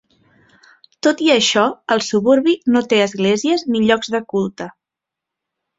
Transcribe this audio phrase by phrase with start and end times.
[1.07, 1.65] Tot i això,
[1.97, 4.71] el suburbi no té esglésies ni llocs de culte.